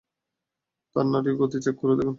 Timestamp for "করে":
1.81-1.93